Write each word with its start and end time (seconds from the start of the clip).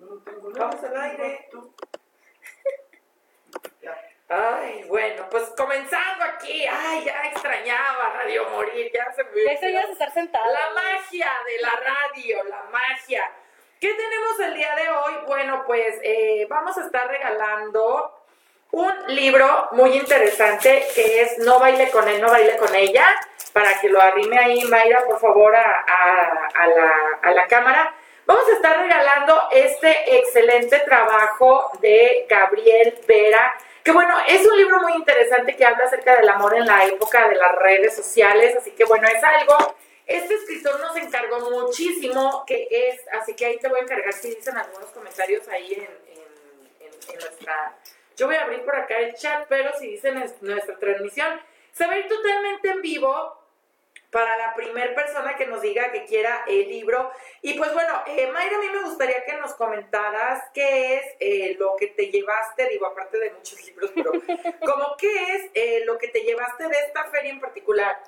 Vamos 0.00 0.82
al 0.82 1.00
aire. 1.00 1.48
Ay, 4.28 4.84
bueno, 4.88 5.26
pues 5.30 5.44
comenzando 5.56 6.24
aquí. 6.24 6.64
Ay, 6.66 7.04
ya 7.04 7.26
extrañaba 7.26 8.12
Radio 8.22 8.48
Morir, 8.50 8.90
ya 8.94 9.12
se 9.12 9.24
me... 9.24 9.44
Ya 9.44 9.80
estar 9.80 10.12
sentada. 10.12 10.46
La 10.46 10.70
magia 10.74 11.30
de 11.44 11.60
la 11.60 11.72
radio, 11.76 12.44
la 12.44 12.62
magia. 12.70 13.30
¿Qué 13.80 13.92
tenemos 13.92 14.40
el 14.40 14.54
día 14.54 14.74
de 14.76 14.88
hoy? 14.88 15.14
Bueno, 15.26 15.64
pues 15.66 15.98
eh, 16.02 16.46
vamos 16.48 16.78
a 16.78 16.84
estar 16.86 17.08
regalando 17.08 18.16
un 18.72 18.92
libro 19.08 19.68
muy 19.72 19.96
interesante 19.96 20.86
que 20.94 21.22
es 21.22 21.38
No 21.38 21.58
baile 21.58 21.90
con 21.90 22.06
él, 22.06 22.20
no 22.20 22.28
baile 22.30 22.56
con 22.56 22.72
ella, 22.74 23.06
para 23.52 23.80
que 23.80 23.88
lo 23.88 24.00
arrime 24.00 24.38
ahí, 24.38 24.62
Mayra, 24.64 25.04
por 25.06 25.18
favor, 25.18 25.56
a, 25.56 26.66
la, 26.66 26.94
a 27.20 27.30
la 27.32 27.46
cámara. 27.48 27.94
Vamos 28.26 28.48
a 28.48 28.52
estar 28.52 28.78
regalando 28.78 29.40
este 29.52 30.18
excelente 30.18 30.78
trabajo 30.80 31.70
de 31.80 32.26
Gabriel 32.28 32.98
Vera 33.06 33.54
que 33.82 33.92
bueno, 33.92 34.14
es 34.28 34.46
un 34.46 34.56
libro 34.56 34.80
muy 34.82 34.92
interesante 34.92 35.56
que 35.56 35.64
habla 35.64 35.84
acerca 35.84 36.16
del 36.16 36.28
amor 36.28 36.54
en 36.54 36.66
la 36.66 36.84
época 36.84 37.28
de 37.28 37.36
las 37.36 37.54
redes 37.56 37.96
sociales, 37.96 38.54
así 38.56 38.72
que 38.72 38.84
bueno, 38.84 39.08
es 39.08 39.22
algo, 39.24 39.74
este 40.06 40.34
escritor 40.34 40.78
nos 40.80 40.94
encargó 40.96 41.50
muchísimo, 41.50 42.44
que 42.46 42.68
es, 42.70 43.00
así 43.18 43.34
que 43.34 43.46
ahí 43.46 43.58
te 43.58 43.68
voy 43.68 43.80
a 43.80 43.82
encargar 43.84 44.12
si 44.12 44.34
dicen 44.34 44.56
algunos 44.56 44.90
comentarios 44.90 45.48
ahí 45.48 45.72
en, 45.74 46.10
nuestra, 47.14 47.76
yo 48.16 48.26
voy 48.26 48.36
a 48.36 48.42
abrir 48.42 48.62
por 48.64 48.76
acá 48.76 48.98
el 48.98 49.14
chat, 49.14 49.46
pero 49.48 49.72
si 49.78 49.88
dicen 49.88 50.18
en 50.18 50.32
nuestra 50.42 50.78
transmisión, 50.78 51.40
se 51.72 51.86
va 51.86 51.94
a 51.94 51.98
ir 51.98 52.08
totalmente 52.08 52.68
en 52.68 52.82
vivo, 52.82 53.39
para 54.10 54.36
la 54.36 54.54
primer 54.54 54.94
persona 54.94 55.36
que 55.36 55.46
nos 55.46 55.62
diga 55.62 55.92
que 55.92 56.04
quiera 56.04 56.44
el 56.46 56.68
libro. 56.68 57.10
Y 57.42 57.54
pues 57.54 57.72
bueno, 57.72 58.02
eh, 58.06 58.30
Mayra, 58.32 58.56
a 58.56 58.60
mí 58.60 58.68
me 58.68 58.82
gustaría 58.82 59.24
que 59.24 59.34
nos 59.34 59.54
comentaras 59.54 60.44
qué 60.52 60.96
es 60.96 61.04
eh, 61.20 61.56
lo 61.58 61.76
que 61.76 61.88
te 61.88 62.10
llevaste, 62.10 62.68
digo, 62.68 62.86
aparte 62.86 63.18
de 63.18 63.30
muchos 63.30 63.64
libros, 63.64 63.90
pero 63.94 64.12
como 64.60 64.96
qué 64.96 65.34
es 65.34 65.50
eh, 65.54 65.84
lo 65.84 65.96
que 65.98 66.08
te 66.08 66.20
llevaste 66.20 66.68
de 66.68 66.76
esta 66.86 67.04
feria 67.04 67.30
en 67.30 67.40
particular, 67.40 68.02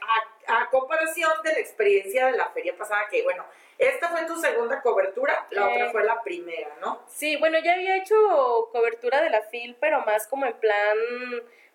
a, 0.46 0.68
comparación 0.70 1.30
de 1.44 1.52
la 1.52 1.58
experiencia 1.60 2.26
de 2.26 2.32
la 2.32 2.50
feria 2.50 2.76
pasada, 2.76 3.06
que 3.10 3.22
bueno, 3.22 3.44
esta 3.78 4.08
fue 4.08 4.24
tu 4.26 4.36
segunda 4.40 4.80
cobertura, 4.80 5.46
la 5.50 5.68
otra 5.68 5.90
fue 5.90 6.04
la 6.04 6.22
primera, 6.22 6.76
¿no? 6.80 7.04
Sí, 7.08 7.36
bueno, 7.36 7.58
ya 7.58 7.74
había 7.74 7.96
hecho 7.96 8.16
cobertura 8.72 9.22
de 9.22 9.30
la 9.30 9.42
FIL, 9.42 9.76
pero 9.80 10.00
más 10.00 10.26
como 10.26 10.46
en 10.46 10.54
plan 10.54 10.98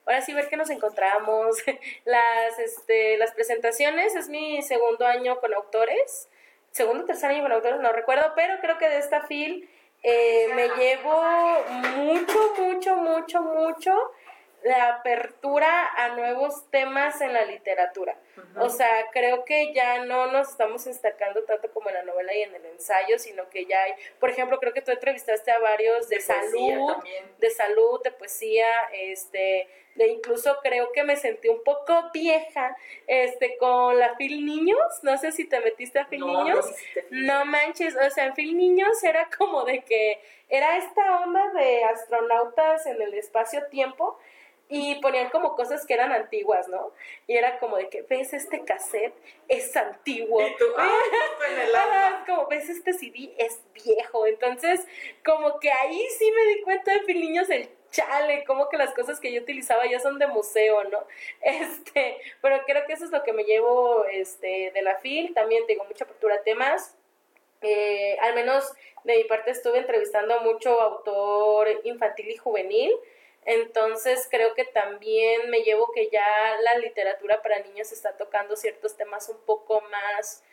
ahora 0.08 0.22
sí 0.22 0.34
ver 0.34 0.50
que 0.50 0.58
nos 0.58 0.70
encontramos. 0.70 1.58
Las, 2.06 2.60
este, 2.60 3.18
las 3.18 3.34
presentaciones 3.34 4.16
es 4.16 4.30
mi 4.30 4.62
segundo 4.62 5.06
año 5.06 5.40
con 5.40 5.54
autores, 5.54 6.30
segundo 6.72 7.04
o 7.04 7.06
tercer 7.06 7.32
año 7.32 7.44
con 7.44 7.52
autores, 7.52 7.80
no 7.80 7.92
recuerdo, 7.92 8.34
pero 8.36 8.60
creo 8.62 8.78
que 8.78 8.88
de 8.88 9.00
esta 9.00 9.22
fil 9.28 9.70
eh, 10.04 10.48
me 10.56 10.70
llevo 10.70 11.22
mucho, 11.98 12.54
mucho, 12.58 12.96
mucho, 12.96 13.42
mucho 13.42 13.92
la 14.68 14.90
apertura 14.90 15.94
a 15.96 16.10
nuevos 16.10 16.70
temas 16.70 17.22
en 17.22 17.34
la 17.34 17.46
literatura. 17.46 18.18
O 18.60 18.70
sea, 18.70 18.90
creo 19.12 19.46
que 19.46 19.73
ya 19.73 20.04
no 20.06 20.28
nos 20.28 20.50
estamos 20.50 20.86
destacando 20.86 21.44
tanto 21.44 21.72
como 21.72 21.90
en 21.90 21.96
la 21.96 22.04
novela 22.04 22.36
y 22.36 22.42
en 22.42 22.54
el 22.54 22.66
ensayo, 22.66 23.18
sino 23.18 23.50
que 23.50 23.66
ya 23.66 23.82
hay, 23.84 23.94
por 24.20 24.30
ejemplo, 24.30 24.60
creo 24.60 24.73
que 24.73 24.82
tú 24.82 24.92
entrevistaste 24.92 25.52
a 25.52 25.60
varios 25.60 26.10
de, 26.10 26.20
salud, 26.20 26.95
de 27.40 27.50
salud, 27.50 28.02
de 28.04 28.12
poesía, 28.12 28.68
este, 28.92 29.68
de 29.95 30.08
incluso 30.08 30.60
creo 30.62 30.92
que 30.92 31.04
me 31.04 31.16
sentí 31.16 31.48
un 31.48 31.64
poco 31.64 32.10
vieja, 32.14 32.76
este, 33.08 33.58
con 33.58 33.98
la 33.98 34.16
Fil 34.16 34.45
Niños, 34.45 34.78
no 35.02 35.18
sé 35.18 35.32
si 35.32 35.45
te 35.45 35.60
metiste 35.62 36.00
a 36.00 36.06
Fil 36.06 36.26
Niños, 36.26 36.66
no, 37.10 37.40
no 37.40 37.45
manches, 37.45 37.95
o 37.95 38.10
sea, 38.10 38.26
en 38.26 38.36
Fil 38.36 38.58
Niños 38.58 39.04
era 39.04 39.30
como 39.38 39.64
de 39.64 39.82
que 39.84 40.20
era 40.50 40.78
esta 40.78 41.22
onda 41.22 41.52
de 41.54 41.84
astronautas 41.86 42.86
en 42.86 43.02
el 43.02 43.14
espacio-tiempo, 43.14 44.18
y 44.70 44.96
ponían 44.96 45.30
como 45.30 45.56
cosas 45.56 45.86
que 45.86 45.94
eran 45.94 46.12
antiguas, 46.12 46.68
¿no? 46.68 46.92
Y 47.26 47.36
era 47.36 47.58
como 47.60 47.78
de 47.78 47.89
que, 47.89 48.02
¿ves 48.02 48.33
este 48.33 48.66
cassette? 48.66 49.14
Es 49.48 49.76
antiguo. 49.78 50.45
Y 50.45 50.55
tú, 50.58 50.66
¡ah! 50.78 52.23
como, 52.26 52.48
¿ves 52.48 52.70
este 52.70 52.94
CD? 52.94 53.33
Es 53.38 53.61
viejo. 53.73 54.28
Entonces, 54.28 54.86
como 55.26 55.60
que 55.60 55.72
ahí 55.72 56.05
sí 56.17 56.32
me 56.32 56.54
di 56.54 56.61
cuenta 56.64 56.92
de 56.94 57.14
niños 57.14 57.50
el 57.50 57.70
chale, 57.92 58.44
como 58.44 58.67
que 58.67 58.78
las 58.78 58.94
cosas 58.94 59.22
que 59.22 59.32
yo 59.32 59.42
utilizaba 59.42 59.86
ya 59.89 60.00
son 60.00 60.20
de 60.20 60.28
museo, 60.28 60.84
¿no? 60.86 61.05
Este, 61.42 62.17
pero 62.42 62.61
creo 62.66 62.86
que 62.86 62.94
eso 62.94 63.05
es 63.05 63.11
lo 63.11 63.23
que 63.23 63.32
me 63.32 63.44
llevo 63.44 64.05
este, 64.05 64.72
de 64.73 64.82
la 64.82 64.98
FIL. 64.98 65.34
También 65.34 65.66
tengo 65.66 65.86
mucha 65.86 66.04
apertura 66.04 66.36
a 66.36 66.44
temas. 66.44 66.95
Eh, 67.61 68.17
al 68.22 68.36
menos 68.36 68.72
de 69.05 69.17
mi 69.17 69.23
parte 69.23 69.52
estuve 69.52 69.80
entrevistando 69.80 70.36
a 70.36 70.42
mucho 70.42 70.80
autor 70.80 71.67
infantil 71.86 72.30
y 72.30 72.38
juvenil 72.38 72.94
entonces 73.48 74.28
creo 74.30 74.54
que 74.56 74.66
también 74.66 75.50
me 75.50 75.62
llevo 75.62 75.90
que 75.94 76.10
ya 76.12 76.28
la 76.62 76.78
literatura 76.80 77.42
para 77.42 77.60
niños 77.60 77.94
está 77.94 78.18
tocando 78.18 78.58
ciertos 78.58 78.98
temas 78.98 79.30
un 79.30 79.38
poco 79.46 79.80
más, 79.90 80.44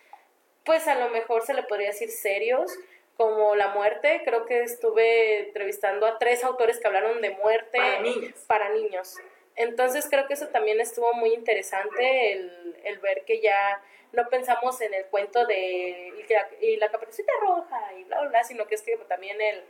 pues 0.64 0.86
a 0.86 0.94
lo 0.94 1.10
mejor 1.10 1.44
se 1.44 1.54
le 1.54 1.64
podría 1.64 1.88
decir 1.88 2.08
serios, 2.08 2.72
como 3.16 3.56
la 3.56 3.68
muerte. 3.68 4.22
Creo 4.24 4.46
que 4.46 4.62
estuve 4.62 5.48
entrevistando 5.48 6.06
a 6.06 6.18
tres 6.20 6.44
autores 6.44 6.78
que 6.78 6.86
hablaron 6.86 7.20
de 7.20 7.30
muerte 7.30 7.78
para 7.78 8.00
niños. 8.00 8.44
Para 8.46 8.68
niños. 8.68 9.16
Entonces 9.56 10.06
creo 10.08 10.28
que 10.28 10.34
eso 10.34 10.48
también 10.48 10.80
estuvo 10.80 11.12
muy 11.14 11.34
interesante, 11.34 12.32
el, 12.32 12.76
el 12.84 12.98
ver 13.00 13.24
que 13.24 13.40
ya 13.40 13.82
no 14.12 14.28
pensamos 14.28 14.80
en 14.80 14.94
el 14.94 15.06
cuento 15.06 15.44
de 15.46 16.12
y 16.60 16.76
la, 16.78 16.88
y 16.88 17.40
roja 17.40 17.92
y 17.98 18.04
bla, 18.04 18.20
bla, 18.20 18.28
bla, 18.28 18.44
sino 18.44 18.68
que 18.68 18.76
es 18.76 18.82
que 18.82 18.96
también 19.08 19.40
el 19.40 19.64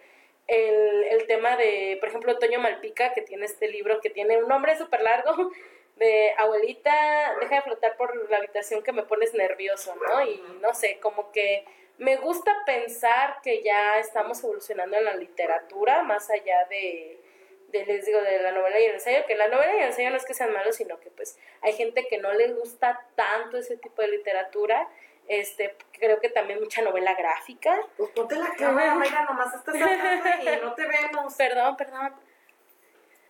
el, 0.47 1.05
el 1.05 1.27
tema 1.27 1.56
de, 1.56 1.97
por 2.00 2.09
ejemplo, 2.09 2.38
Toño 2.38 2.60
Malpica, 2.60 3.12
que 3.12 3.22
tiene 3.22 3.47
este 3.47 3.69
libro 3.69 4.00
que 4.00 4.10
tiene 4.10 4.37
un 4.37 4.49
nombre 4.49 4.77
súper 4.77 5.00
largo, 5.03 5.50
de 5.97 6.34
abuelita, 6.38 7.37
deja 7.41 7.56
de 7.56 7.62
flotar 7.62 7.97
por 7.97 8.28
la 8.28 8.38
habitación 8.38 8.82
que 8.82 8.93
me 8.93 9.05
pones 9.05 9.32
nervioso, 9.32 9.94
¿no? 9.94 10.22
Y 10.27 10.43
no 10.60 10.75
sé, 10.75 10.99
como 11.00 11.31
que 11.31 11.65
me 11.99 12.16
gusta 12.16 12.53
pensar 12.66 13.37
que 13.43 13.62
ya 13.62 13.99
estamos 14.00 14.43
evolucionando 14.43 14.97
en 14.97 15.05
la 15.05 15.15
literatura, 15.15 16.03
más 16.03 16.31
allá 16.31 16.65
de, 16.69 17.21
de, 17.69 17.87
les 17.87 18.05
digo, 18.06 18.21
de 18.22 18.41
la 18.41 18.50
novela 18.50 18.81
y 18.81 18.84
el 18.87 18.94
ensayo, 18.94 19.25
que 19.26 19.37
la 19.37 19.47
novela 19.47 19.75
y 19.76 19.78
el 19.78 19.87
ensayo 19.87 20.11
no 20.11 20.16
es 20.16 20.25
que 20.25 20.34
sean 20.34 20.53
malos, 20.53 20.76
sino 20.76 20.99
que 20.99 21.11
pues 21.11 21.38
hay 21.61 21.75
gente 21.75 22.06
que 22.09 22.19
no 22.19 22.32
le 22.32 22.53
gusta 22.53 23.06
tanto 23.15 23.59
ese 23.59 23.76
tipo 23.76 24.03
de 24.03 24.09
literatura 24.09 24.88
este, 25.29 25.77
creo 25.93 26.21
que 26.21 26.29
también 26.29 26.61
mucha 26.61 26.83
novela 26.83 27.15
gráfica. 27.15 27.79
Pues 27.97 28.11
ponte 28.11 28.37
la 28.37 28.51
cámara, 28.55 28.95
Mayra, 28.95 29.25
nomás 29.25 29.55
estás 29.55 29.75
hablando 29.75 30.53
y 30.53 30.65
no 30.65 30.75
te 30.75 30.87
vemos. 30.87 31.35
Perdón, 31.39 31.77
perdón. 31.77 32.15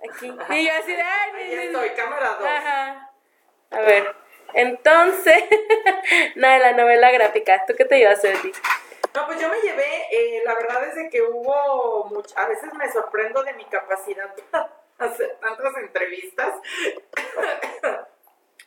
Aquí. 0.09 0.27
Y 0.27 0.67
yo 0.67 0.73
así 0.75 0.93
de, 0.93 1.03
ay, 1.03 1.31
Ahí 1.35 1.55
estoy, 1.67 1.91
cámara 1.91 2.37
2. 2.39 2.49
Ajá. 2.49 3.11
A 3.71 3.81
ver, 3.81 4.15
entonces, 4.55 5.45
no, 6.37 6.49
de 6.49 6.59
la 6.59 6.73
novela 6.73 7.11
gráfica, 7.11 7.65
¿tú 7.67 7.75
qué 7.77 7.85
te 7.85 8.07
a 8.07 8.11
decir? 8.11 8.53
No, 9.15 9.27
pues 9.27 9.41
yo 9.41 9.49
me 9.49 9.61
llevé, 9.61 10.07
eh, 10.11 10.43
la 10.45 10.55
verdad 10.55 10.89
es 10.89 10.97
de 10.97 11.09
que 11.09 11.23
hubo, 11.23 12.07
mucho, 12.07 12.35
a 12.37 12.47
veces 12.47 12.73
me 12.75 12.91
sorprendo 12.91 13.43
de 13.43 13.53
mi 13.55 13.65
capacidad 13.67 14.35
para 14.51 14.71
hacer 14.99 15.39
tantas 15.41 15.77
entrevistas. 15.77 16.55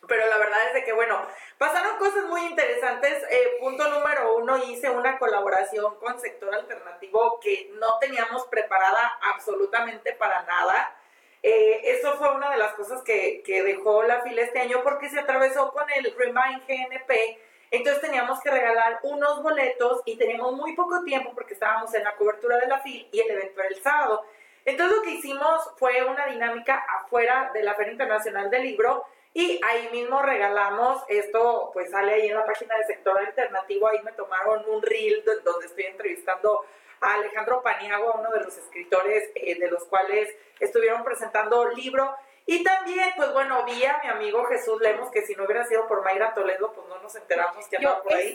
Pero 0.06 0.26
la 0.26 0.38
verdad 0.38 0.68
es 0.68 0.74
de 0.74 0.77
que, 0.88 0.94
bueno, 0.94 1.20
pasaron 1.58 1.98
cosas 1.98 2.24
muy 2.24 2.40
interesantes. 2.46 3.22
Eh, 3.30 3.58
punto 3.60 3.90
número 3.90 4.36
uno, 4.36 4.56
hice 4.56 4.88
una 4.88 5.18
colaboración 5.18 5.96
con 5.96 6.18
Sector 6.18 6.54
Alternativo 6.54 7.38
que 7.40 7.70
no 7.74 7.98
teníamos 7.98 8.46
preparada 8.46 9.18
absolutamente 9.34 10.14
para 10.14 10.44
nada. 10.44 10.96
Eh, 11.42 11.82
eso 11.84 12.14
fue 12.16 12.34
una 12.34 12.50
de 12.50 12.56
las 12.56 12.72
cosas 12.72 13.02
que, 13.02 13.42
que 13.44 13.62
dejó 13.62 14.02
la 14.02 14.22
fila 14.22 14.40
este 14.40 14.60
año 14.60 14.82
porque 14.82 15.10
se 15.10 15.20
atravesó 15.20 15.70
con 15.72 15.84
el 15.90 16.14
Remind 16.16 16.66
GNP. 16.66 17.38
Entonces 17.70 18.00
teníamos 18.00 18.40
que 18.40 18.50
regalar 18.50 19.00
unos 19.02 19.42
boletos 19.42 20.00
y 20.06 20.16
teníamos 20.16 20.54
muy 20.54 20.74
poco 20.74 21.04
tiempo 21.04 21.32
porque 21.34 21.52
estábamos 21.52 21.92
en 21.92 22.02
la 22.02 22.16
cobertura 22.16 22.56
de 22.56 22.66
la 22.66 22.80
FIL 22.80 23.08
y 23.12 23.20
el 23.20 23.30
evento 23.30 23.60
era 23.60 23.68
el 23.68 23.82
sábado. 23.82 24.24
Entonces 24.64 24.96
lo 24.96 25.02
que 25.02 25.10
hicimos 25.10 25.70
fue 25.76 26.02
una 26.02 26.26
dinámica 26.28 26.82
afuera 26.98 27.50
de 27.52 27.62
la 27.62 27.74
Feria 27.74 27.92
Internacional 27.92 28.48
del 28.48 28.62
Libro 28.62 29.04
y 29.38 29.60
ahí 29.64 29.88
mismo 29.92 30.20
regalamos, 30.20 31.00
esto 31.06 31.70
pues 31.72 31.92
sale 31.92 32.12
ahí 32.12 32.26
en 32.26 32.34
la 32.34 32.44
página 32.44 32.76
de 32.76 32.86
Sector 32.86 33.16
Alternativo, 33.20 33.86
ahí 33.86 34.02
me 34.02 34.10
tomaron 34.10 34.68
un 34.68 34.82
reel 34.82 35.22
donde 35.44 35.66
estoy 35.66 35.84
entrevistando 35.84 36.64
a 37.00 37.14
Alejandro 37.14 37.62
Paniagua, 37.62 38.16
uno 38.18 38.32
de 38.32 38.40
los 38.40 38.58
escritores 38.58 39.30
eh, 39.36 39.56
de 39.56 39.70
los 39.70 39.84
cuales 39.84 40.28
estuvieron 40.58 41.04
presentando 41.04 41.68
libro 41.68 42.16
y 42.50 42.64
también, 42.64 43.10
pues 43.14 43.30
bueno, 43.34 43.62
vi 43.66 43.84
a 43.84 44.00
mi 44.02 44.08
amigo 44.08 44.42
Jesús 44.46 44.80
Lemos, 44.80 45.10
que 45.10 45.20
si 45.20 45.34
no 45.34 45.44
hubiera 45.44 45.66
sido 45.66 45.86
por 45.86 46.02
Mayra 46.02 46.32
Toledo, 46.32 46.72
pues 46.72 46.88
no 46.88 46.98
nos 46.98 47.14
enteramos 47.14 47.68
que 47.68 47.76
andaba 47.76 48.02
por 48.02 48.14
ahí. 48.14 48.34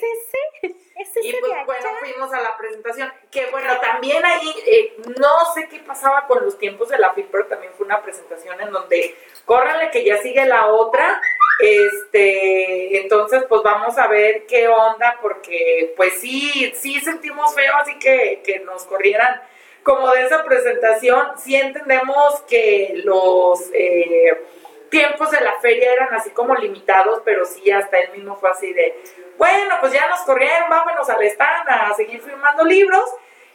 Ese, 0.62 0.76
ese, 1.00 1.20
y 1.24 1.32
pues 1.32 1.52
bueno, 1.66 1.90
fuimos 2.00 2.32
a 2.32 2.40
la 2.40 2.56
presentación. 2.56 3.12
Que 3.32 3.48
bueno, 3.48 3.76
también 3.80 4.24
ahí, 4.24 4.54
eh, 4.68 4.98
no 5.18 5.52
sé 5.56 5.68
qué 5.68 5.80
pasaba 5.80 6.28
con 6.28 6.46
los 6.46 6.60
tiempos 6.60 6.90
de 6.90 7.00
la 7.00 7.12
FIL, 7.16 7.28
pero 7.32 7.48
también 7.48 7.74
fue 7.74 7.88
una 7.88 8.04
presentación 8.04 8.62
en 8.62 8.70
donde, 8.70 9.16
córranle 9.46 9.90
que 9.90 10.06
ya 10.06 10.18
sigue 10.18 10.46
la 10.46 10.68
otra. 10.68 11.20
Este, 11.60 13.02
entonces, 13.02 13.44
pues 13.50 13.64
vamos 13.64 13.98
a 13.98 14.06
ver 14.06 14.46
qué 14.46 14.68
onda, 14.68 15.18
porque 15.24 15.92
pues 15.98 16.20
sí, 16.22 16.72
sí 16.76 17.00
sentimos 17.00 17.56
feo, 17.56 17.76
así 17.78 17.98
que, 17.98 18.44
que 18.46 18.60
nos 18.60 18.86
corrieran 18.86 19.42
como 19.84 20.12
de 20.12 20.24
esa 20.26 20.44
presentación, 20.44 21.34
sí 21.38 21.56
entendemos 21.56 22.42
que 22.48 23.02
los 23.04 23.70
eh, 23.74 24.42
tiempos 24.90 25.32
de 25.32 25.42
la 25.42 25.54
feria 25.60 25.94
eran 25.94 26.14
así 26.14 26.30
como 26.32 26.56
limitados, 26.56 27.22
pero 27.26 27.46
sí 27.46 27.70
hasta 27.72 28.00
él 28.00 28.12
mismo 28.12 28.38
fue 28.38 28.50
así 28.50 28.72
de, 28.74 29.02
bueno, 29.38 29.76
pues 29.82 29.92
ya 29.94 30.08
nos 30.08 30.22
corrieron, 30.22 30.70
vámonos 30.70 31.10
al 31.10 31.24
stand 31.24 31.70
a 31.70 31.94
seguir 31.96 32.22
firmando 32.22 32.64
libros. 32.64 33.04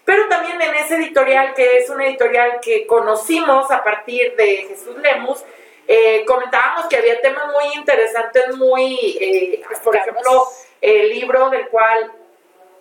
Pero 0.04 0.26
también 0.28 0.60
en 0.62 0.74
ese 0.74 0.96
editorial, 0.96 1.52
que 1.52 1.76
es 1.76 1.90
un 1.90 2.00
editorial 2.00 2.60
que 2.62 2.86
conocimos 2.86 3.70
a 3.70 3.84
partir 3.84 4.34
de 4.36 4.64
Jesús 4.68 4.96
Lemus, 4.96 5.44
eh, 5.86 6.24
comentábamos 6.26 6.86
que 6.86 6.96
había 6.96 7.20
temas 7.20 7.46
muy 7.48 7.74
interesantes, 7.74 8.56
muy, 8.56 9.18
eh, 9.20 9.62
por 9.84 9.94
ejemplo, 9.94 10.44
el 10.80 11.10
libro 11.10 11.50
del 11.50 11.68
cual 11.68 12.10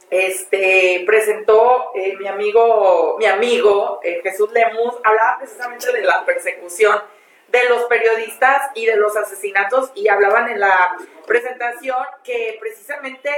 este, 0.09 1.03
presentó 1.05 1.91
eh, 1.95 2.15
mi 2.17 2.27
amigo, 2.27 3.15
mi 3.19 3.25
amigo 3.25 3.99
Jesús 4.23 4.51
Lemus, 4.51 4.95
hablaba 5.03 5.37
precisamente 5.39 5.91
de 5.91 6.01
la 6.01 6.25
persecución 6.25 7.01
de 7.47 7.63
los 7.69 7.83
periodistas 7.83 8.71
y 8.75 8.85
de 8.85 8.95
los 8.95 9.15
asesinatos 9.15 9.91
y 9.95 10.07
hablaban 10.07 10.49
en 10.49 10.59
la 10.59 10.97
presentación 11.25 11.97
que 12.23 12.57
precisamente 12.59 13.29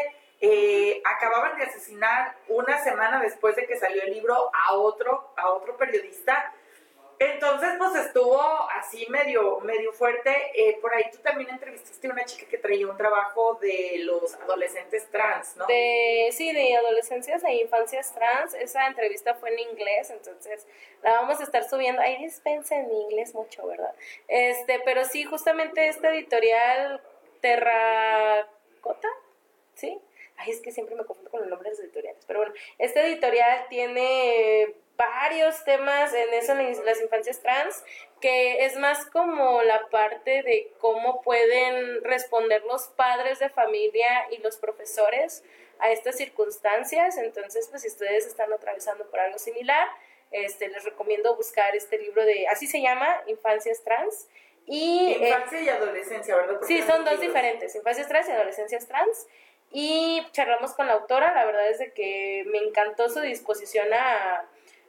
eh, 0.41 1.01
acababan 1.03 1.57
de 1.57 1.63
asesinar 1.63 2.35
una 2.47 2.81
semana 2.83 3.21
después 3.21 3.55
de 3.55 3.65
que 3.65 3.77
salió 3.77 4.01
el 4.03 4.13
libro 4.13 4.49
a 4.53 4.73
otro, 4.73 5.31
a 5.35 5.49
otro 5.49 5.75
periodista. 5.77 6.53
Entonces, 7.19 7.71
pues 7.77 7.95
estuvo 8.05 8.41
así 8.71 9.05
medio, 9.09 9.59
medio 9.59 9.91
fuerte. 9.91 10.33
Eh, 10.55 10.77
por 10.81 10.93
ahí 10.93 11.03
tú 11.11 11.17
también 11.17 11.49
entrevistaste 11.49 12.07
a 12.07 12.11
una 12.11 12.23
chica 12.23 12.45
que 12.49 12.57
traía 12.57 12.87
un 12.87 12.95
trabajo 12.95 13.55
de 13.55 13.99
los 14.03 14.35
adolescentes 14.35 15.05
trans, 15.11 15.57
¿no? 15.57 15.65
De, 15.65 16.29
sí, 16.31 16.53
de 16.53 16.77
adolescencias 16.77 17.43
e 17.43 17.55
infancias 17.55 18.13
trans. 18.13 18.53
Esa 18.53 18.87
entrevista 18.87 19.33
fue 19.35 19.51
en 19.53 19.59
inglés, 19.59 20.09
entonces 20.11 20.65
la 21.03 21.11
vamos 21.11 21.41
a 21.41 21.43
estar 21.43 21.67
subiendo. 21.67 22.01
Ahí 22.01 22.23
dispensa 22.23 22.77
en 22.77 22.89
inglés 22.89 23.35
mucho, 23.35 23.67
¿verdad? 23.67 23.93
Este, 24.29 24.79
pero 24.85 25.03
sí, 25.03 25.25
justamente 25.25 25.89
esta 25.89 26.11
editorial 26.11 27.01
Terracota, 27.41 29.09
¿sí? 29.75 29.99
Ay, 30.39 30.51
es 30.51 30.61
que 30.61 30.71
siempre 30.71 30.95
me 30.95 31.03
confundo 31.03 31.29
con 31.29 31.41
los 31.41 31.49
nombres 31.49 31.77
de 31.77 31.83
editoriales. 31.83 32.23
Pero 32.25 32.39
bueno, 32.39 32.53
este 32.77 33.01
editorial 33.01 33.65
tiene 33.69 34.73
varios 34.95 35.63
temas 35.65 36.13
en 36.13 36.33
eso, 36.33 36.53
en 36.53 36.85
las 36.85 37.01
infancias 37.01 37.41
trans, 37.41 37.83
que 38.21 38.65
es 38.65 38.77
más 38.77 39.05
como 39.07 39.61
la 39.63 39.87
parte 39.89 40.41
de 40.43 40.71
cómo 40.79 41.21
pueden 41.21 42.03
responder 42.05 42.63
los 42.63 42.87
padres 42.87 43.39
de 43.39 43.49
familia 43.49 44.27
y 44.31 44.37
los 44.37 44.55
profesores 44.55 45.43
a 45.79 45.91
estas 45.91 46.15
circunstancias. 46.15 47.17
Entonces, 47.17 47.67
pues 47.69 47.81
si 47.81 47.89
ustedes 47.89 48.25
están 48.25 48.51
atravesando 48.53 49.09
por 49.09 49.19
algo 49.19 49.39
similar, 49.39 49.89
este, 50.31 50.69
les 50.69 50.85
recomiendo 50.85 51.35
buscar 51.35 51.75
este 51.75 51.97
libro 51.97 52.23
de, 52.23 52.47
así 52.47 52.65
se 52.65 52.81
llama, 52.81 53.23
Infancias 53.27 53.83
Trans. 53.83 54.29
Y, 54.65 55.17
Infancia 55.19 55.61
y 55.61 55.69
adolescencia, 55.69 56.35
¿verdad? 56.35 56.59
sí, 56.61 56.81
son 56.83 57.03
dos 57.03 57.19
diferentes, 57.19 57.73
infancias 57.75 58.07
trans 58.07 58.27
y 58.29 58.31
adolescencias 58.31 58.87
trans 58.87 59.27
y 59.71 60.25
charlamos 60.31 60.73
con 60.73 60.87
la 60.87 60.93
autora, 60.93 61.33
la 61.33 61.45
verdad 61.45 61.69
es 61.69 61.79
de 61.79 61.91
que 61.93 62.43
me 62.47 62.57
encantó 62.59 63.09
su 63.09 63.19
disposición 63.21 63.93
a, 63.93 64.45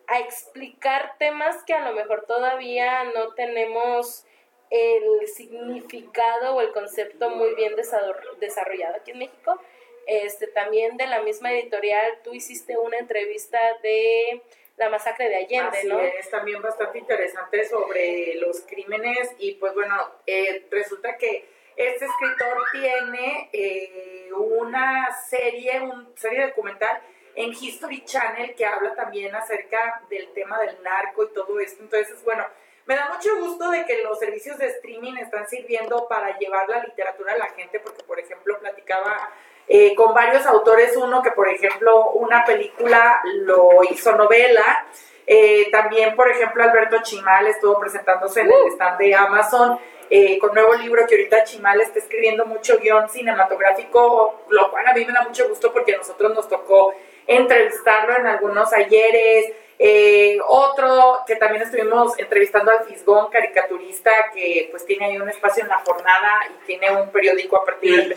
a 0.07 0.19
explicar 0.21 1.17
temas 1.19 1.63
que 1.65 1.75
a 1.75 1.89
lo 1.89 1.95
mejor 1.95 2.25
todavía 2.27 3.05
no 3.05 3.35
tenemos 3.35 4.25
el 4.71 5.27
significado 5.27 6.55
o 6.55 6.61
el 6.61 6.73
concepto 6.73 7.31
muy 7.31 7.55
bien 7.55 7.75
desarrollado 7.77 8.97
aquí 8.97 9.11
en 9.11 9.19
México. 9.19 9.61
Este, 10.07 10.47
también 10.47 10.97
de 10.97 11.07
la 11.07 11.23
misma 11.23 11.53
editorial, 11.53 12.19
tú 12.25 12.33
hiciste 12.33 12.77
una 12.79 12.99
entrevista 12.99 13.59
de 13.83 14.43
la 14.77 14.89
masacre 14.89 15.29
de 15.29 15.37
Allende, 15.37 15.79
Así 15.79 15.87
¿no? 15.87 16.01
Es 16.01 16.31
también 16.31 16.63
bastante 16.63 16.99
interesante 16.99 17.69
sobre 17.69 18.35
los 18.37 18.61
crímenes 18.61 19.31
y 19.39 19.55
pues 19.55 19.75
bueno, 19.75 19.95
eh, 20.27 20.67
resulta 20.71 21.17
que 21.19 21.45
este 21.77 22.05
escritor 22.05 22.59
tiene 22.73 23.49
eh, 23.53 24.31
una 24.37 25.13
serie, 25.29 25.81
una 25.81 26.09
serie 26.17 26.47
documental 26.47 27.01
en 27.35 27.53
History 27.53 28.05
Channel 28.05 28.55
que 28.55 28.67
habla 28.67 28.95
también 28.95 29.35
acerca 29.35 30.03
del 30.11 30.33
tema 30.33 30.59
del 30.59 30.83
narco 30.83 31.25
y 31.25 31.33
todo 31.33 31.59
esto. 31.61 31.83
Entonces, 31.83 32.23
bueno, 32.25 32.45
me 32.87 32.97
da 32.97 33.09
mucho 33.09 33.37
gusto 33.39 33.71
de 33.71 33.85
que 33.85 34.03
los 34.03 34.19
servicios 34.19 34.59
de 34.59 34.67
streaming 34.67 35.17
están 35.17 35.47
sirviendo 35.49 36.09
para 36.09 36.37
llevar 36.39 36.69
la 36.69 36.83
literatura 36.83 37.35
a 37.35 37.39
la 37.39 37.51
gente, 37.51 37.79
porque, 37.81 38.03
por 38.05 38.19
ejemplo, 38.19 38.59
platicaba 38.59 39.31
eh, 39.73 39.95
con 39.95 40.13
varios 40.13 40.45
autores, 40.47 40.97
uno 40.97 41.23
que, 41.23 41.31
por 41.31 41.49
ejemplo, 41.49 42.11
una 42.11 42.45
película 42.45 43.21
lo 43.45 43.85
hizo 43.89 44.17
novela. 44.17 44.85
Eh, 45.25 45.71
también, 45.71 46.17
por 46.17 46.29
ejemplo, 46.29 46.65
Alberto 46.65 46.97
Chimal 47.05 47.47
estuvo 47.47 47.79
presentándose 47.79 48.41
en 48.41 48.49
el 48.49 48.65
uh. 48.65 48.69
stand 48.73 48.99
de 48.99 49.15
Amazon 49.15 49.79
eh, 50.11 50.41
con 50.41 50.53
nuevo 50.55 50.75
libro 50.75 51.07
que 51.07 51.15
ahorita 51.15 51.45
Chimal 51.45 51.81
está 51.81 52.01
escribiendo 52.01 52.47
mucho 52.47 52.79
guion 52.79 53.09
cinematográfico, 53.09 54.41
lo 54.49 54.73
cual 54.73 54.89
a 54.89 54.93
mí 54.93 55.05
me 55.05 55.13
da 55.13 55.23
mucho 55.23 55.49
gusto 55.49 55.73
porque 55.73 55.95
a 55.95 55.99
nosotros 55.99 56.35
nos 56.35 56.49
tocó 56.49 56.93
entrevistarlo 57.29 58.17
en 58.17 58.27
algunos 58.27 58.73
ayeres. 58.73 59.53
Eh, 59.83 60.37
otro 60.47 61.21
que 61.27 61.37
también 61.37 61.63
estuvimos 61.63 62.13
entrevistando 62.19 62.71
al 62.71 62.85
Fisgón, 62.85 63.31
caricaturista, 63.31 64.11
que 64.35 64.69
pues 64.71 64.85
tiene 64.85 65.07
ahí 65.07 65.17
un 65.17 65.31
espacio 65.31 65.63
en 65.63 65.71
la 65.71 65.79
jornada 65.79 66.43
y 66.51 66.67
tiene 66.67 66.91
un 66.95 67.09
periódico 67.09 67.57
a 67.57 67.65
partir 67.65 67.97
de... 67.97 68.15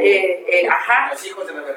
Eh, 0.00 0.44
eh, 0.48 0.68
ajá, 0.68 1.10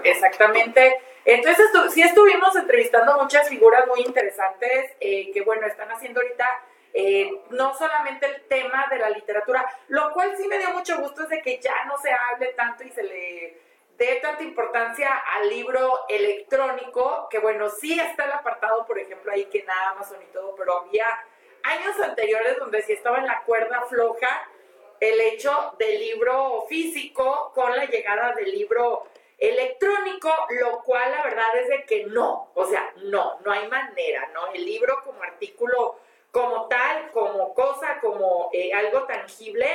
exactamente. 0.03 1.01
Entonces 1.25 1.65
sí 1.93 2.03
estuvimos 2.03 2.55
entrevistando 2.55 3.17
muchas 3.19 3.49
figuras 3.49 3.87
muy 3.87 4.01
interesantes 4.01 4.91
eh, 4.99 5.31
que 5.33 5.41
bueno, 5.41 5.65
están 5.65 5.91
haciendo 5.91 6.21
ahorita 6.21 6.45
eh, 6.93 7.27
no 7.49 7.73
solamente 7.75 8.27
el 8.27 8.43
tema 8.43 8.85
de 8.91 8.99
la 8.99 9.09
literatura, 9.09 9.65
lo 9.87 10.11
cual 10.13 10.35
sí 10.37 10.47
me 10.47 10.59
dio 10.59 10.71
mucho 10.71 10.99
gusto 10.99 11.23
es 11.23 11.29
de 11.29 11.41
que 11.41 11.59
ya 11.59 11.85
no 11.85 11.97
se 11.97 12.11
hable 12.11 12.53
tanto 12.53 12.83
y 12.83 12.89
se 12.89 13.01
le 13.01 13.70
dé 14.01 14.15
tanta 14.15 14.41
importancia 14.41 15.15
al 15.35 15.47
libro 15.47 16.05
electrónico, 16.09 17.27
que 17.29 17.37
bueno, 17.37 17.69
sí 17.69 17.99
está 17.99 18.25
el 18.25 18.31
apartado, 18.31 18.83
por 18.85 18.97
ejemplo, 18.97 19.31
ahí 19.31 19.45
que 19.45 19.59
en 19.59 19.69
Amazon 19.69 20.17
y 20.21 20.33
todo, 20.33 20.55
pero 20.55 20.79
había 20.79 21.05
años 21.61 21.99
anteriores 21.99 22.57
donde 22.57 22.81
sí 22.81 22.93
estaba 22.93 23.19
en 23.19 23.27
la 23.27 23.43
cuerda 23.43 23.83
floja 23.83 24.49
el 24.99 25.21
hecho 25.21 25.75
del 25.77 25.99
libro 25.99 26.65
físico 26.67 27.51
con 27.53 27.75
la 27.75 27.85
llegada 27.85 28.33
del 28.33 28.51
libro 28.51 29.05
electrónico, 29.37 30.33
lo 30.61 30.81
cual 30.83 31.11
la 31.11 31.23
verdad 31.23 31.55
es 31.57 31.67
de 31.69 31.85
que 31.85 32.05
no, 32.05 32.51
o 32.55 32.65
sea, 32.65 32.91
no, 33.03 33.39
no 33.45 33.51
hay 33.51 33.67
manera, 33.67 34.29
¿no? 34.33 34.51
El 34.53 34.65
libro 34.65 34.99
como 35.03 35.21
artículo 35.21 35.99
como 36.31 36.67
tal, 36.67 37.11
como 37.11 37.53
cosa, 37.53 37.99
como 37.99 38.49
eh, 38.53 38.73
algo 38.73 39.03
tangible, 39.03 39.67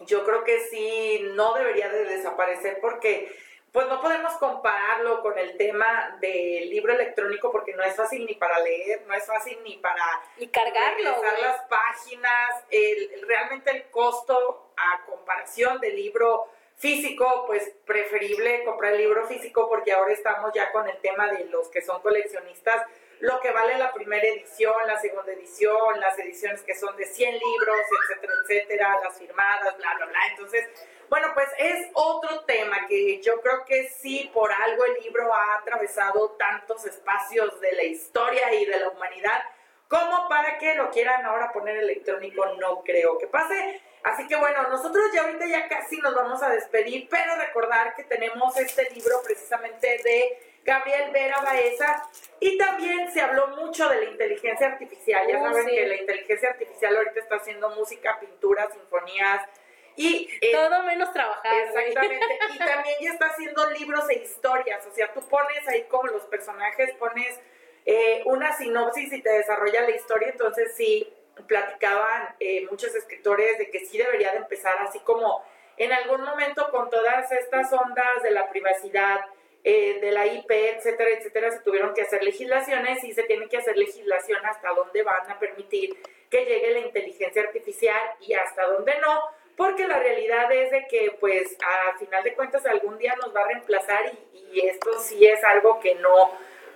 yo 0.00 0.24
creo 0.24 0.44
que 0.44 0.60
sí 0.60 1.20
no 1.34 1.54
debería 1.54 1.88
de 1.88 2.04
desaparecer 2.04 2.78
porque 2.80 3.30
pues 3.76 3.88
no 3.88 4.00
podemos 4.00 4.32
compararlo 4.36 5.20
con 5.20 5.38
el 5.38 5.54
tema 5.58 6.16
del 6.18 6.70
libro 6.70 6.94
electrónico 6.94 7.52
porque 7.52 7.74
no 7.74 7.82
es 7.82 7.94
fácil 7.94 8.24
ni 8.24 8.32
para 8.32 8.58
leer, 8.60 9.02
no 9.06 9.12
es 9.12 9.26
fácil 9.26 9.58
ni 9.64 9.76
para 9.76 10.02
y 10.38 10.48
cargarlo, 10.48 11.10
las 11.42 11.60
páginas, 11.68 12.64
el, 12.70 13.22
realmente 13.28 13.70
el 13.72 13.90
costo 13.90 14.72
a 14.78 15.04
comparación 15.04 15.78
del 15.78 15.94
libro 15.94 16.48
físico, 16.76 17.44
pues 17.46 17.70
preferible 17.84 18.64
comprar 18.64 18.94
el 18.94 18.98
libro 18.98 19.26
físico 19.26 19.68
porque 19.68 19.92
ahora 19.92 20.14
estamos 20.14 20.52
ya 20.54 20.72
con 20.72 20.88
el 20.88 20.96
tema 21.02 21.30
de 21.32 21.44
los 21.44 21.68
que 21.68 21.82
son 21.82 22.00
coleccionistas 22.00 22.82
lo 23.20 23.40
que 23.40 23.50
vale 23.50 23.78
la 23.78 23.92
primera 23.92 24.26
edición, 24.26 24.74
la 24.86 24.98
segunda 24.98 25.32
edición, 25.32 26.00
las 26.00 26.18
ediciones 26.18 26.62
que 26.62 26.74
son 26.74 26.96
de 26.96 27.06
100 27.06 27.32
libros, 27.32 27.76
etcétera, 28.02 28.32
etcétera, 28.42 29.00
las 29.02 29.18
firmadas, 29.18 29.76
bla, 29.76 29.94
bla, 29.94 30.06
bla. 30.06 30.18
Entonces, 30.30 30.68
bueno, 31.08 31.28
pues 31.34 31.48
es 31.58 31.88
otro 31.94 32.44
tema 32.44 32.86
que 32.88 33.22
yo 33.22 33.40
creo 33.40 33.64
que 33.64 33.88
sí, 33.88 34.30
por 34.34 34.52
algo 34.52 34.84
el 34.84 34.94
libro 35.02 35.32
ha 35.32 35.58
atravesado 35.58 36.32
tantos 36.32 36.84
espacios 36.84 37.60
de 37.60 37.72
la 37.72 37.84
historia 37.84 38.52
y 38.54 38.66
de 38.66 38.80
la 38.80 38.88
humanidad, 38.88 39.42
como 39.88 40.28
para 40.28 40.58
que 40.58 40.74
lo 40.74 40.90
quieran 40.90 41.24
ahora 41.24 41.52
poner 41.52 41.76
electrónico, 41.76 42.44
no 42.58 42.82
creo 42.82 43.18
que 43.18 43.28
pase. 43.28 43.80
Así 44.02 44.26
que 44.26 44.36
bueno, 44.36 44.68
nosotros 44.68 45.04
ya 45.12 45.22
ahorita 45.22 45.46
ya 45.46 45.68
casi 45.68 45.98
nos 45.98 46.14
vamos 46.14 46.42
a 46.42 46.50
despedir, 46.50 47.08
pero 47.08 47.36
recordar 47.36 47.94
que 47.94 48.04
tenemos 48.04 48.56
este 48.56 48.90
libro 48.90 49.20
precisamente 49.24 50.00
de 50.02 50.45
Gabriel 50.66 51.10
Vera 51.12 51.40
Baeza. 51.40 52.08
Y 52.40 52.58
también 52.58 53.10
se 53.12 53.20
habló 53.20 53.48
mucho 53.48 53.88
de 53.88 54.04
la 54.04 54.10
inteligencia 54.10 54.66
artificial. 54.66 55.26
Ya 55.26 55.38
oh, 55.38 55.44
saben 55.44 55.66
que 55.66 55.86
la 55.86 55.96
inteligencia 55.96 56.50
artificial 56.50 56.96
ahorita 56.96 57.20
está 57.20 57.36
haciendo 57.36 57.70
música, 57.70 58.18
pintura, 58.20 58.68
sinfonías. 58.70 59.48
Y, 59.94 60.28
eh, 60.42 60.52
Todo 60.52 60.82
menos 60.82 61.12
trabajar. 61.12 61.54
Exactamente. 61.68 62.26
y 62.54 62.58
también 62.58 62.96
ya 63.00 63.12
está 63.12 63.26
haciendo 63.26 63.70
libros 63.70 64.10
e 64.10 64.14
historias. 64.16 64.84
O 64.86 64.90
sea, 64.92 65.12
tú 65.14 65.26
pones 65.28 65.66
ahí 65.68 65.84
como 65.84 66.08
los 66.08 66.24
personajes, 66.24 66.92
pones 66.98 67.40
eh, 67.86 68.22
una 68.26 68.54
sinopsis 68.54 69.12
y 69.12 69.22
te 69.22 69.32
desarrolla 69.32 69.82
la 69.82 69.96
historia. 69.96 70.28
Entonces 70.28 70.74
sí, 70.76 71.10
platicaban 71.46 72.34
eh, 72.40 72.66
muchos 72.70 72.94
escritores 72.94 73.56
de 73.58 73.70
que 73.70 73.86
sí 73.86 73.96
debería 73.96 74.32
de 74.32 74.38
empezar 74.38 74.74
así 74.80 74.98
como 75.00 75.42
en 75.76 75.92
algún 75.92 76.22
momento 76.22 76.70
con 76.70 76.90
todas 76.90 77.30
estas 77.32 77.72
ondas 77.72 78.22
de 78.22 78.30
la 78.30 78.48
privacidad, 78.48 79.20
eh, 79.68 79.98
de 80.00 80.12
la 80.12 80.24
IP, 80.24 80.48
etcétera, 80.48 81.10
etcétera, 81.10 81.50
se 81.50 81.58
tuvieron 81.58 81.92
que 81.92 82.02
hacer 82.02 82.22
legislaciones 82.22 83.02
y 83.02 83.12
se 83.12 83.24
tiene 83.24 83.48
que 83.48 83.56
hacer 83.56 83.76
legislación 83.76 84.38
hasta 84.46 84.70
dónde 84.70 85.02
van 85.02 85.28
a 85.28 85.40
permitir 85.40 86.00
que 86.30 86.44
llegue 86.44 86.70
la 86.70 86.78
inteligencia 86.78 87.42
artificial 87.42 88.00
y 88.20 88.32
hasta 88.34 88.64
dónde 88.64 88.92
no, 89.00 89.22
porque 89.56 89.88
la 89.88 89.98
realidad 89.98 90.52
es 90.52 90.70
de 90.70 90.86
que 90.86 91.16
pues 91.18 91.56
a 91.64 91.98
final 91.98 92.22
de 92.22 92.34
cuentas 92.34 92.64
algún 92.64 92.96
día 92.96 93.16
nos 93.16 93.34
va 93.34 93.40
a 93.40 93.48
reemplazar 93.48 94.12
y, 94.32 94.60
esto 94.68 95.00
sí 95.00 95.26
es 95.26 95.42
algo 95.42 95.80
que 95.80 95.96
no, 95.96 96.30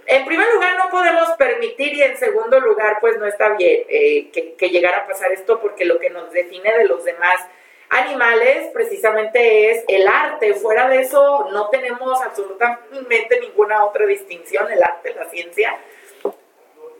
en 0.06 0.26
primer 0.26 0.52
lugar 0.52 0.76
no 0.76 0.90
podemos 0.90 1.30
permitir 1.38 1.94
y 1.94 2.02
en 2.02 2.16
segundo 2.16 2.58
lugar 2.58 2.98
pues 3.00 3.16
no 3.18 3.26
está 3.26 3.50
bien 3.50 3.84
eh, 3.88 4.30
que, 4.32 4.54
que 4.54 4.68
llegara 4.68 4.98
a 4.98 5.06
pasar 5.06 5.30
esto 5.30 5.60
porque 5.60 5.84
lo 5.84 6.00
que 6.00 6.10
nos 6.10 6.32
define 6.32 6.76
de 6.76 6.86
los 6.86 7.04
demás 7.04 7.36
animales 7.90 8.68
precisamente 8.72 9.72
es 9.72 9.84
el 9.88 10.06
arte. 10.08 10.54
Fuera 10.54 10.88
de 10.88 11.00
eso 11.00 11.48
no 11.52 11.68
tenemos 11.68 12.22
absolutamente 12.22 13.40
ninguna 13.40 13.84
otra 13.84 14.06
distinción, 14.06 14.70
el 14.70 14.82
arte, 14.82 15.14
la 15.14 15.28
ciencia, 15.28 15.76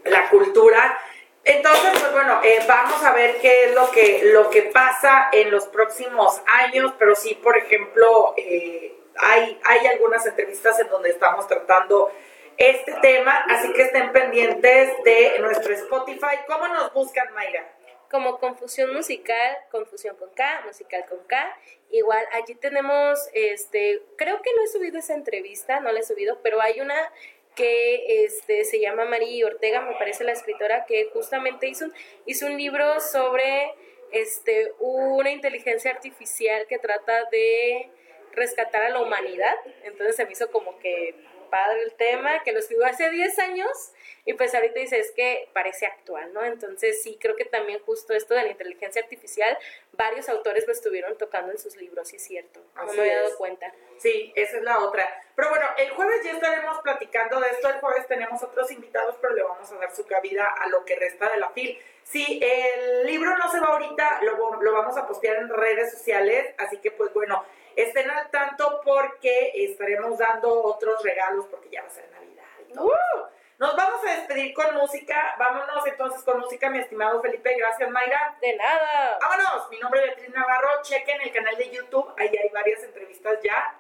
la 0.05 0.29
cultura. 0.29 0.99
Entonces, 1.45 1.91
pues 1.93 2.13
bueno, 2.13 2.41
eh, 2.43 2.59
vamos 2.69 3.03
a 3.03 3.13
ver 3.13 3.37
qué 3.41 3.65
es 3.65 3.75
lo 3.75 3.91
que, 3.91 4.21
lo 4.25 4.51
que 4.51 4.63
pasa 4.63 5.31
en 5.33 5.51
los 5.51 5.67
próximos 5.69 6.43
años, 6.47 6.93
pero 6.99 7.15
sí, 7.15 7.35
por 7.35 7.57
ejemplo, 7.57 8.35
eh, 8.37 8.95
hay, 9.17 9.59
hay 9.65 9.87
algunas 9.87 10.27
entrevistas 10.27 10.79
en 10.81 10.89
donde 10.89 11.11
estamos 11.11 11.47
tratando 11.47 12.13
este 12.59 12.93
tema, 13.01 13.47
así 13.49 13.73
que 13.73 13.83
estén 13.83 14.13
pendientes 14.13 14.93
de 15.03 15.39
nuestro 15.41 15.73
Spotify. 15.73 16.41
¿Cómo 16.47 16.69
nos 16.69 16.93
buscan, 16.93 17.33
Mayra? 17.33 17.67
Como 18.11 18.39
confusión 18.39 18.93
musical, 18.93 19.57
confusión 19.71 20.17
con 20.17 20.31
K, 20.31 20.63
musical 20.67 21.07
con 21.09 21.23
K. 21.27 21.57
Igual 21.93 22.27
allí 22.33 22.55
tenemos, 22.57 23.19
este, 23.33 24.03
creo 24.17 24.43
que 24.43 24.51
no 24.57 24.65
he 24.65 24.67
subido 24.67 24.99
esa 24.99 25.15
entrevista, 25.15 25.81
no 25.81 25.93
la 25.93 26.01
he 26.01 26.03
subido, 26.03 26.41
pero 26.43 26.61
hay 26.61 26.81
una 26.81 27.13
que 27.55 28.25
este, 28.25 28.65
se 28.65 28.81
llama 28.81 29.05
María 29.05 29.47
Ortega, 29.47 29.81
me 29.83 29.95
parece 29.95 30.25
la 30.25 30.33
escritora, 30.33 30.87
que 30.87 31.11
justamente 31.13 31.69
hizo, 31.69 31.87
hizo 32.27 32.47
un 32.47 32.57
libro 32.57 33.01
sobre 33.01 33.75
este, 34.13 34.73
una 34.79 35.31
inteligencia 35.31 35.93
artificial 35.93 36.67
que 36.67 36.79
trata 36.79 37.25
de 37.31 37.91
rescatar 38.33 38.83
a 38.83 38.91
la 38.91 39.03
humanidad. 39.03 39.55
Entonces 39.85 40.17
se 40.17 40.25
me 40.25 40.33
hizo 40.33 40.51
como 40.51 40.79
que 40.79 41.15
padre 41.51 41.83
el 41.83 41.95
tema, 41.95 42.43
que 42.43 42.53
lo 42.53 42.61
escribió 42.61 42.87
hace 42.87 43.11
10 43.11 43.39
años 43.41 43.93
y 44.25 44.35
pues 44.35 44.55
ahorita 44.55 44.79
dices 44.79 45.13
que 45.15 45.49
parece 45.53 45.87
actual, 45.87 46.33
¿no? 46.33 46.45
Entonces 46.45 47.03
sí, 47.03 47.19
creo 47.21 47.37
que 47.37 47.45
también 47.45 47.81
justo 47.81 48.13
esto 48.13 48.35
de 48.35 48.45
la 48.45 48.51
inteligencia 48.51 49.03
artificial, 49.03 49.57
varios 49.93 50.29
autores 50.29 50.67
lo 50.67 50.73
estuvieron 50.73 51.17
tocando 51.19 51.53
en 51.53 51.59
sus 51.59 51.77
libros, 51.77 52.09
sí 52.09 52.17
es 52.17 52.25
cierto, 52.25 52.61
no 52.77 52.93
me 52.93 53.01
había 53.01 53.23
dado 53.23 53.37
cuenta. 53.37 53.73
Sí, 53.99 54.33
esa 54.35 54.57
es 54.57 54.63
la 54.63 54.79
otra. 54.81 55.09
Pero 55.35 55.51
bueno, 55.51 55.67
el 55.77 55.91
jueves 55.91 56.25
ya 56.25 56.33
estaremos 56.33 56.81
platicando 56.81 57.41
de 57.41 57.49
esto, 57.51 57.69
el 57.69 57.81
jueves 57.81 58.07
tenemos 58.07 58.43
otros 58.43 58.71
invitados, 58.71 59.17
pero 59.21 59.35
le 59.35 59.43
vamos 59.43 59.71
a 59.71 59.77
dar 59.77 59.95
su 59.95 60.07
cabida 60.07 60.47
a 60.47 60.69
lo 60.69 60.85
que 60.85 60.97
resta 60.97 61.31
de 61.31 61.39
la 61.39 61.51
FIL. 61.51 61.79
Si 62.03 62.41
el 62.43 63.07
libro 63.07 63.37
no 63.37 63.51
se 63.51 63.61
va 63.61 63.69
ahorita, 63.69 64.21
lo, 64.23 64.61
lo 64.61 64.73
vamos 64.73 64.97
a 64.97 65.07
postear 65.07 65.37
en 65.37 65.49
redes 65.49 65.93
sociales, 65.93 66.55
así 66.59 66.79
que 66.79 66.91
pues 66.91 67.13
bueno, 67.13 67.45
estén 67.77 68.11
al 68.11 68.31
tanto 68.31 68.81
porque 68.85 69.53
estaremos 69.55 70.19
dando 70.19 70.63
otros 70.63 71.03
regalos 71.03 71.47
porque 71.47 71.71
ya 71.71 71.83
va 71.83 71.89
a 71.89 71.91
ser 71.91 72.11
Navidad 72.11 72.45
y 72.69 72.73
todo. 72.73 73.31
Nos 73.61 73.77
vamos 73.77 74.01
a 74.07 74.17
despedir 74.17 74.55
con 74.55 74.75
música. 74.75 75.35
Vámonos 75.39 75.87
entonces 75.87 76.23
con 76.23 76.41
música, 76.41 76.71
mi 76.71 76.79
estimado 76.79 77.21
Felipe. 77.21 77.55
Gracias, 77.59 77.91
Mayra. 77.91 78.35
De 78.41 78.57
nada. 78.57 79.19
Vámonos. 79.21 79.71
Mi 79.71 79.79
nombre 79.79 80.01
es 80.01 80.07
Beatriz 80.07 80.35
Navarro. 80.35 80.81
Chequen 80.81 81.21
el 81.21 81.31
canal 81.31 81.55
de 81.59 81.69
YouTube. 81.69 82.11
Ahí 82.17 82.29
hay 82.29 82.49
varias 82.55 82.83
entrevistas 82.85 83.39
ya. 83.45 83.75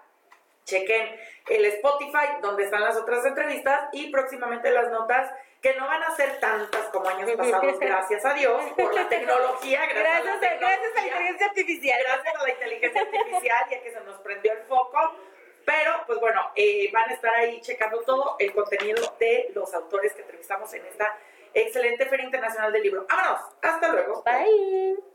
Chequen 0.66 1.18
el 1.48 1.64
Spotify, 1.64 2.42
donde 2.42 2.64
están 2.64 2.82
las 2.82 2.94
otras 2.98 3.24
entrevistas 3.24 3.88
y 3.92 4.10
próximamente 4.10 4.70
las 4.70 4.90
notas 4.90 5.32
que 5.62 5.74
no 5.74 5.86
van 5.86 6.02
a 6.02 6.14
ser 6.14 6.38
tantas 6.40 6.84
como 6.90 7.08
años 7.08 7.30
pasados, 7.32 7.78
gracias 7.78 8.24
a 8.24 8.34
Dios, 8.34 8.62
por 8.76 8.94
la 8.94 9.08
tecnología, 9.08 9.86
gracias, 9.86 10.36
a, 10.36 10.40
la 10.40 10.56
gracias 10.56 10.96
a 10.96 11.00
la 11.00 11.06
inteligencia 11.06 11.46
artificial. 11.46 12.00
Gracias 12.06 12.34
a 12.34 12.42
la 12.42 12.50
inteligencia 12.50 13.00
artificial, 13.00 13.66
ya 13.70 13.80
que 13.80 13.90
se 13.92 14.00
nos 14.02 14.20
prendió 14.20 14.52
el 14.52 14.62
foco. 14.64 15.16
Pero, 15.70 16.02
pues 16.04 16.18
bueno, 16.18 16.50
eh, 16.56 16.90
van 16.92 17.08
a 17.10 17.14
estar 17.14 17.32
ahí 17.32 17.60
checando 17.60 18.00
todo 18.00 18.34
el 18.40 18.52
contenido 18.52 19.14
de 19.20 19.52
los 19.54 19.72
autores 19.72 20.12
que 20.14 20.22
entrevistamos 20.22 20.74
en 20.74 20.84
esta 20.84 21.16
excelente 21.54 22.06
Feria 22.06 22.24
Internacional 22.24 22.72
del 22.72 22.82
Libro. 22.82 23.06
¡Vámonos! 23.08 23.40
¡Hasta 23.62 23.92
luego! 23.92 24.24
Bye. 24.24 25.10